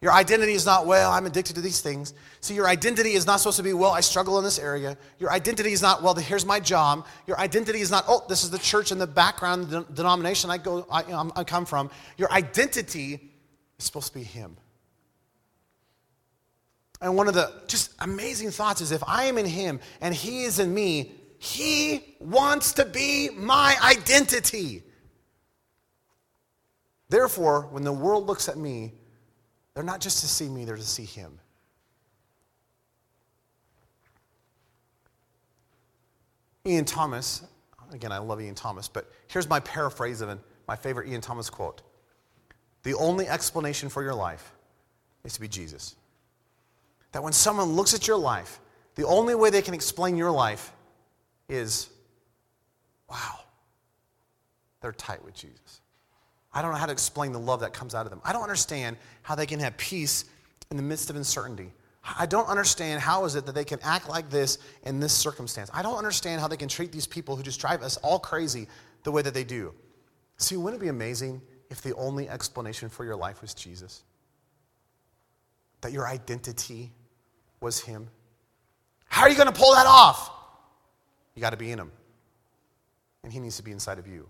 [0.00, 2.14] Your identity is not, well, I'm addicted to these things.
[2.40, 4.96] See, your identity is not supposed to be, well, I struggle in this area.
[5.18, 7.04] Your identity is not, well, here's my job.
[7.26, 10.56] Your identity is not, oh, this is the church in the background, the denomination I,
[10.56, 11.90] go, I, I come from.
[12.16, 13.20] Your identity
[13.78, 14.56] is supposed to be Him.
[17.00, 20.44] And one of the just amazing thoughts is if I am in Him and He
[20.44, 24.82] is in me, He wants to be my identity.
[27.08, 28.92] Therefore, when the world looks at me,
[29.74, 31.38] they're not just to see me, they're to see him.
[36.66, 37.44] Ian Thomas,
[37.92, 41.82] again, I love Ian Thomas, but here's my paraphrase of my favorite Ian Thomas quote
[42.82, 44.52] The only explanation for your life
[45.24, 45.94] is to be Jesus.
[47.12, 48.60] That when someone looks at your life,
[48.94, 50.72] the only way they can explain your life
[51.48, 51.88] is,
[53.08, 53.38] wow,
[54.80, 55.80] they're tight with Jesus.
[56.52, 58.20] I don't know how to explain the love that comes out of them.
[58.24, 60.24] I don't understand how they can have peace
[60.70, 61.72] in the midst of uncertainty.
[62.18, 65.70] I don't understand how is it that they can act like this in this circumstance.
[65.74, 68.66] I don't understand how they can treat these people who just drive us all crazy
[69.04, 69.74] the way that they do.
[70.38, 74.02] See, wouldn't it be amazing if the only explanation for your life was Jesus?
[75.82, 76.92] That your identity
[77.60, 78.08] was Him?
[79.06, 80.30] How are you going to pull that off?
[81.34, 81.92] You got to be in Him.
[83.22, 84.28] And He needs to be inside of you.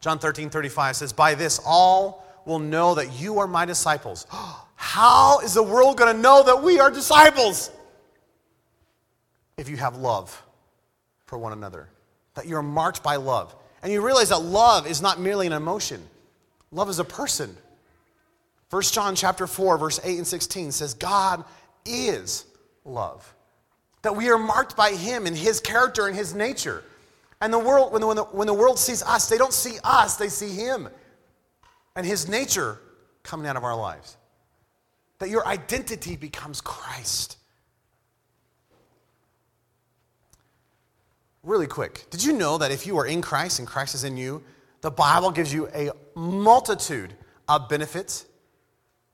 [0.00, 4.26] John 13, 35 says, By this all will know that you are my disciples.
[4.76, 7.70] How is the world going to know that we are disciples?
[9.56, 10.42] If you have love
[11.24, 11.88] for one another,
[12.34, 13.54] that you're marked by love.
[13.82, 16.02] And you realize that love is not merely an emotion,
[16.70, 17.56] love is a person.
[18.70, 21.44] 1 John chapter 4 verse 8 and 16 says God
[21.86, 22.44] is
[22.84, 23.34] love.
[24.02, 26.84] That we are marked by him and his character and his nature.
[27.40, 29.78] And the world, when the, when, the, when the world sees us, they don't see
[29.84, 30.88] us, they see Him
[31.94, 32.80] and His nature
[33.22, 34.16] coming out of our lives.
[35.18, 37.36] That your identity becomes Christ.
[41.42, 44.16] Really quick, did you know that if you are in Christ and Christ is in
[44.16, 44.42] you,
[44.80, 47.14] the Bible gives you a multitude
[47.48, 48.26] of benefits?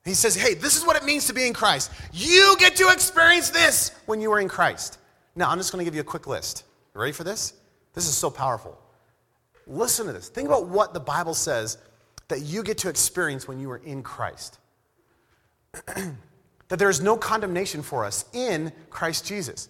[0.05, 1.93] He says, hey, this is what it means to be in Christ.
[2.13, 4.99] You get to experience this when you are in Christ.
[5.37, 6.65] Now, I'm just going to give you a quick list.
[6.95, 7.55] You ready for this?
[7.95, 8.79] This is so powerful.
[9.67, 10.29] Listen to this.
[10.29, 11.79] Think about what the Bible says
[12.29, 14.59] that you get to experience when you are in Christ.
[15.87, 19.69] that there is no condemnation for us in Christ Jesus.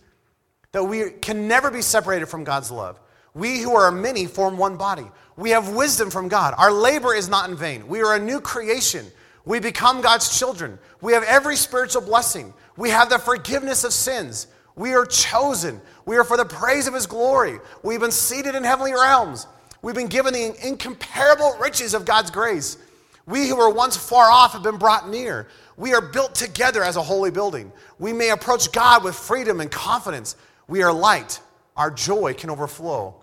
[0.73, 2.99] That we can never be separated from God's love.
[3.35, 5.07] We who are many form one body.
[5.37, 6.55] We have wisdom from God.
[6.57, 7.87] Our labor is not in vain.
[7.87, 9.07] We are a new creation.
[9.45, 10.79] We become God's children.
[11.01, 12.55] We have every spiritual blessing.
[12.77, 14.47] We have the forgiveness of sins.
[14.77, 15.81] We are chosen.
[16.07, 17.59] We are for the praise of his glory.
[17.83, 19.47] We've been seated in heavenly realms.
[19.83, 22.79] We've been given the incomparable riches of God's grace.
[23.27, 25.49] We who were once far off have been brought near.
[25.77, 27.73] We are built together as a holy building.
[27.99, 30.37] We may approach God with freedom and confidence.
[30.69, 31.41] We are light.
[31.77, 33.22] Our joy can overflow.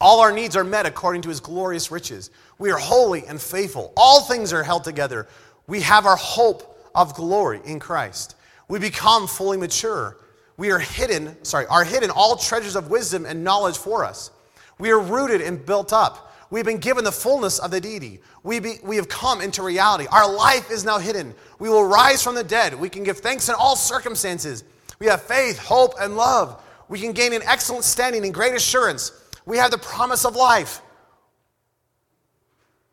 [0.00, 2.30] All our needs are met according to his glorious riches.
[2.58, 3.92] We are holy and faithful.
[3.96, 5.26] All things are held together.
[5.66, 8.36] We have our hope of glory in Christ.
[8.68, 10.16] We become fully mature
[10.58, 14.32] we are hidden, sorry, are hidden all treasures of wisdom and knowledge for us.
[14.78, 16.34] We are rooted and built up.
[16.50, 18.20] We've been given the fullness of the deity.
[18.42, 20.06] We, be, we have come into reality.
[20.10, 21.34] Our life is now hidden.
[21.60, 22.74] We will rise from the dead.
[22.74, 24.64] We can give thanks in all circumstances.
[24.98, 26.60] We have faith, hope, and love.
[26.88, 29.12] We can gain an excellent standing and great assurance.
[29.48, 30.82] We have the promise of life.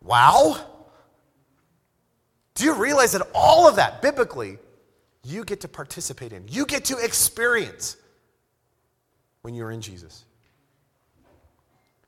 [0.01, 0.55] Wow.
[2.53, 4.57] Do you realize that all of that, biblically,
[5.25, 7.97] you get to participate in, you get to experience
[9.41, 10.23] when you're in Jesus.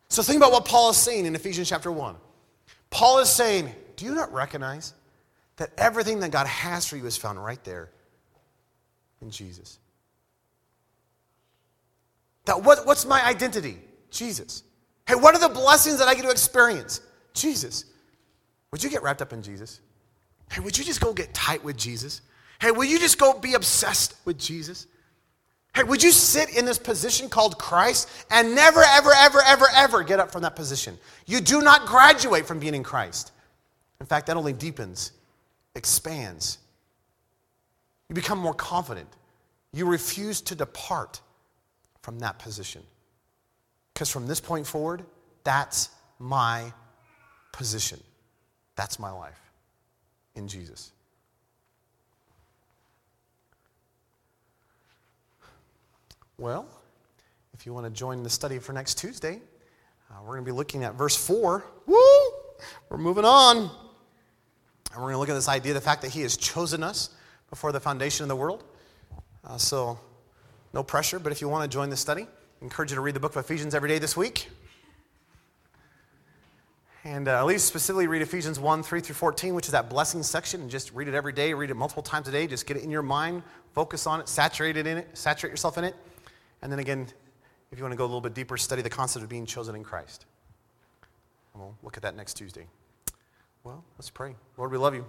[0.07, 2.15] So think about what Paul is saying in Ephesians chapter 1.
[2.89, 4.93] Paul is saying, Do you not recognize
[5.57, 7.89] that everything that God has for you is found right there
[9.21, 9.77] in Jesus?
[12.45, 13.79] That what, what's my identity?
[14.11, 14.63] Jesus.
[15.07, 17.01] Hey, what are the blessings that I get to experience?
[17.33, 17.85] Jesus.
[18.71, 19.79] Would you get wrapped up in Jesus?
[20.51, 22.21] Hey, would you just go get tight with Jesus?
[22.59, 24.87] Hey, will you just go be obsessed with Jesus?
[25.75, 30.03] Hey, would you sit in this position called Christ and never, ever, ever, ever, ever
[30.03, 30.97] get up from that position?
[31.27, 33.31] You do not graduate from being in Christ.
[33.99, 35.11] In fact, that only deepens,
[35.75, 36.57] expands.
[38.09, 39.09] You become more confident.
[39.71, 41.21] You refuse to depart
[42.01, 42.83] from that position.
[43.97, 45.03] Because from this point forward,
[45.43, 45.89] that's
[46.19, 46.71] my
[47.51, 47.99] position.
[48.75, 49.41] That's my life
[50.35, 50.91] in Jesus.
[56.37, 56.67] Well,
[57.55, 59.41] if you want to join the study for next Tuesday,
[60.11, 61.65] uh, we're going to be looking at verse 4.
[61.87, 61.97] Woo!
[62.89, 63.57] We're moving on.
[63.57, 63.71] And
[64.93, 67.09] we're going to look at this idea the fact that He has chosen us
[67.49, 68.63] before the foundation of the world.
[69.43, 69.99] Uh, so,
[70.71, 72.27] no pressure, but if you want to join the study,
[72.61, 74.49] encourage you to read the book of Ephesians every day this week.
[77.03, 80.23] And uh, at least specifically read Ephesians 1 3 through 14, which is that blessing
[80.23, 82.47] section, and just read it every day, read it multiple times a day.
[82.47, 83.43] Just get it in your mind,
[83.73, 85.95] focus on it, saturate it in it, saturate yourself in it.
[86.61, 87.07] And then again,
[87.71, 89.75] if you want to go a little bit deeper, study the concept of being chosen
[89.75, 90.25] in Christ.
[91.53, 92.67] And we'll look at that next Tuesday.
[93.63, 94.35] Well, let's pray.
[94.57, 95.05] Lord, we love you.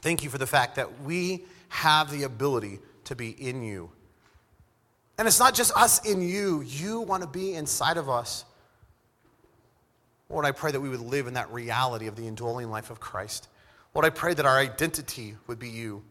[0.00, 3.90] Thank you for the fact that we have the ability to be in you.
[5.18, 8.44] And it's not just us in you, you want to be inside of us.
[10.30, 13.00] Lord, I pray that we would live in that reality of the indwelling life of
[13.00, 13.48] Christ.
[13.94, 16.04] Lord, I pray that our identity would be you.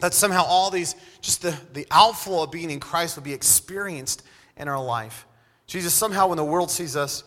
[0.00, 4.22] That somehow all these, just the, the outflow of being in Christ would be experienced
[4.56, 5.26] in our life.
[5.66, 7.24] Jesus, somehow when the world sees us,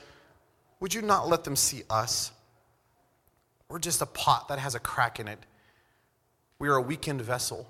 [0.79, 2.31] would you not let them see us?
[3.67, 5.39] We're just a pot that has a crack in it.
[6.59, 7.69] We are a weakened vessel.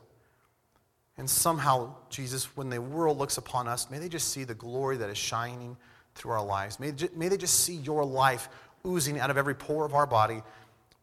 [1.20, 4.96] And somehow, Jesus, when the world looks upon us, may they just see the glory
[4.98, 5.76] that is shining
[6.16, 6.80] through our lives.
[6.80, 8.48] May, may they just see your life
[8.88, 10.42] oozing out of every pore of our body.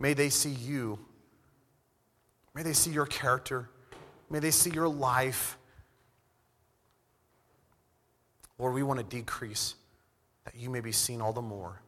[0.00, 0.98] May they see you.
[2.54, 3.68] May they see your character.
[4.30, 5.58] May they see your life.
[8.58, 9.74] Lord, we want to decrease
[10.46, 11.82] that you may be seen all the more.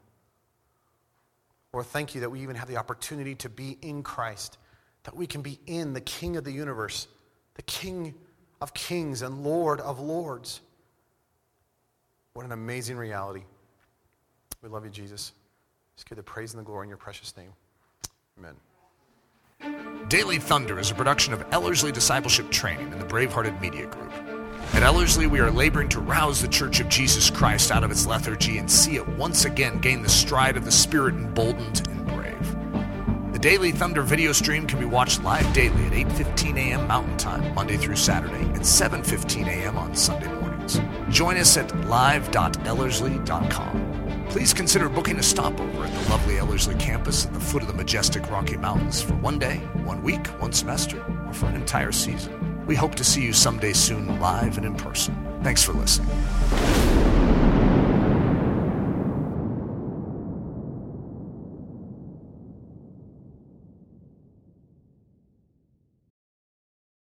[1.73, 4.59] Lord, thank you that we even have the opportunity to be in Christ,
[5.05, 7.09] that we can be in the King of the universe,
[7.59, 8.15] the King
[8.63, 10.63] of kings and Lord of lords.
[12.33, 13.43] What an amazing reality.
[14.63, 15.33] We love you, Jesus.
[15.97, 17.53] Just give the praise and the glory in your precious name.
[18.39, 18.55] Amen.
[20.09, 24.13] Daily Thunder is a production of Ellerslie Discipleship Training and the Bravehearted Media Group.
[24.73, 28.07] At Ellerslie, we are laboring to rouse the Church of Jesus Christ out of its
[28.07, 32.18] lethargy and see it once again gain the stride of the Spirit emboldened and.
[33.39, 36.89] The Daily Thunder video stream can be watched live daily at 8.15 a.m.
[36.89, 39.79] Mountain Time, Monday through Saturday, and 7.15 a.m.
[39.79, 40.81] on Sunday mornings.
[41.09, 44.27] Join us at live.ellerslie.com.
[44.29, 47.75] Please consider booking a stopover at the lovely Ellerslie campus at the foot of the
[47.75, 52.67] majestic Rocky Mountains for one day, one week, one semester, or for an entire season.
[52.67, 55.15] We hope to see you someday soon live and in person.
[55.45, 56.09] Thanks for listening.